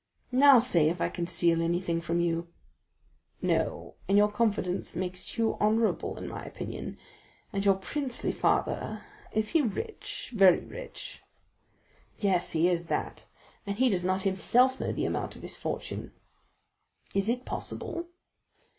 "Now, 0.31 0.57
say 0.57 0.89
if 0.89 0.99
I 0.99 1.09
conceal 1.09 1.61
anything 1.61 2.01
from 2.01 2.19
you?" 2.19 2.47
"No, 3.39 3.93
and 4.07 4.17
your 4.17 4.31
confidence 4.31 4.95
makes 4.95 5.37
you 5.37 5.55
honorable 5.59 6.17
in 6.17 6.27
my 6.27 6.43
opinion; 6.43 6.97
and 7.53 7.63
your 7.63 7.75
princely 7.75 8.31
father, 8.31 9.03
is 9.31 9.49
he 9.49 9.61
rich, 9.61 10.33
very 10.35 10.65
rich?" 10.65 11.21
"Yes, 12.17 12.53
he 12.53 12.67
is 12.67 12.85
that; 12.85 13.25
he 13.67 13.89
does 13.89 14.03
not 14.03 14.23
himself 14.23 14.79
know 14.79 14.91
the 14.91 15.05
amount 15.05 15.35
of 15.35 15.43
his 15.43 15.55
fortune." 15.55 16.13
"Is 17.13 17.29
it 17.29 17.45
possible?" 17.45 18.07